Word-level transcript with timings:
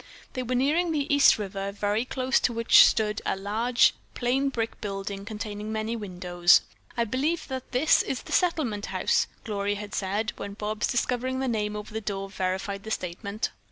They 0.33 0.41
were 0.41 0.55
nearing 0.55 0.91
the 0.91 1.13
East 1.13 1.37
River, 1.37 1.71
very 1.71 2.05
close 2.05 2.39
to 2.39 2.53
which 2.53 2.85
stood 2.85 3.21
a 3.23 3.35
large, 3.35 3.93
plain 4.15 4.49
brick 4.49 4.81
building 4.81 5.25
containing 5.25 5.71
many 5.71 5.95
windows. 5.95 6.61
"I 6.97 7.03
believe 7.03 7.47
that 7.49 7.65
is 7.71 8.01
the 8.25 8.31
Settlement 8.31 8.87
House," 8.87 9.27
Gloria 9.43 9.75
had 9.75 9.91
just 9.91 9.99
said, 9.99 10.33
when 10.37 10.55
Bobs, 10.55 10.87
discovering 10.87 11.39
the 11.39 11.47
name 11.47 11.75
over 11.75 11.93
the 11.93 12.01
door, 12.01 12.31
verified 12.31 12.81
the 12.81 12.89
statement. 12.89 13.51